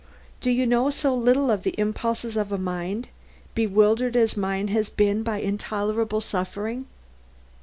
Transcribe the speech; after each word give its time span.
Do 0.39 0.49
you 0.49 0.65
know 0.65 0.89
so 0.89 1.13
little 1.15 1.51
of 1.51 1.61
the 1.61 1.75
impulses 1.79 2.35
of 2.35 2.51
a 2.51 2.57
mind, 2.57 3.09
bewildered 3.53 4.15
as 4.15 4.35
mine 4.35 4.69
has 4.69 4.89
been 4.89 5.21
by 5.21 5.37
intolerable 5.37 6.21
suffering?" 6.21 6.87